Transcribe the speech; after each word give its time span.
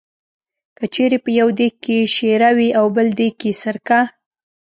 که 0.77 0.85
چېرې 0.93 1.17
په 1.25 1.29
یو 1.39 1.49
دېګ 1.57 1.73
کې 1.83 1.97
شېره 2.15 2.49
وي 2.57 2.69
او 2.79 2.85
بل 2.95 3.07
دېګ 3.17 3.33
کې 3.41 3.51
سرکه. 3.61 3.99